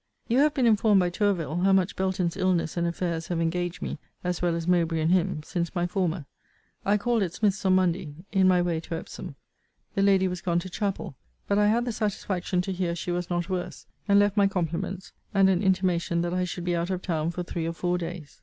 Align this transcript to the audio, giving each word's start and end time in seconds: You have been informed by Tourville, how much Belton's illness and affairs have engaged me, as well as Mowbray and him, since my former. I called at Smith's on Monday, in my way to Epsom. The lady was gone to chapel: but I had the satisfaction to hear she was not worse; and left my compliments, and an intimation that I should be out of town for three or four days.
You 0.27 0.39
have 0.39 0.55
been 0.55 0.65
informed 0.65 0.99
by 0.99 1.11
Tourville, 1.11 1.57
how 1.57 1.73
much 1.73 1.95
Belton's 1.95 2.35
illness 2.35 2.75
and 2.75 2.87
affairs 2.87 3.27
have 3.27 3.39
engaged 3.39 3.83
me, 3.83 3.99
as 4.23 4.41
well 4.41 4.55
as 4.55 4.67
Mowbray 4.67 4.99
and 4.99 5.11
him, 5.11 5.43
since 5.43 5.75
my 5.75 5.85
former. 5.85 6.25
I 6.83 6.97
called 6.97 7.21
at 7.21 7.33
Smith's 7.33 7.63
on 7.65 7.75
Monday, 7.75 8.15
in 8.31 8.47
my 8.47 8.63
way 8.63 8.79
to 8.79 8.95
Epsom. 8.95 9.35
The 9.93 10.01
lady 10.01 10.27
was 10.27 10.41
gone 10.41 10.57
to 10.57 10.71
chapel: 10.71 11.13
but 11.47 11.59
I 11.59 11.67
had 11.67 11.85
the 11.85 11.91
satisfaction 11.91 12.61
to 12.61 12.71
hear 12.71 12.95
she 12.95 13.11
was 13.11 13.29
not 13.29 13.47
worse; 13.47 13.85
and 14.07 14.17
left 14.17 14.35
my 14.37 14.47
compliments, 14.47 15.13
and 15.35 15.51
an 15.51 15.61
intimation 15.61 16.21
that 16.21 16.33
I 16.33 16.45
should 16.45 16.63
be 16.65 16.75
out 16.75 16.89
of 16.89 17.03
town 17.03 17.29
for 17.29 17.43
three 17.43 17.67
or 17.67 17.73
four 17.73 17.99
days. 17.99 18.39